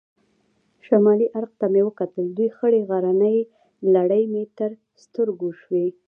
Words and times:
شمالي 0.85 1.27
اړخ 1.37 1.51
ته 1.59 1.65
مې 1.73 1.81
وکتل، 1.87 2.25
دوې 2.37 2.47
خړې 2.57 2.81
غرنۍ 2.89 3.37
لړۍ 3.93 4.23
مې 4.31 4.43
تر 4.57 4.71
سترګو 5.03 5.49
شوې. 5.61 5.85